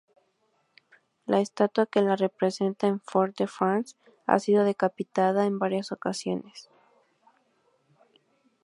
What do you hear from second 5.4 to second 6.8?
en varias ocasiones.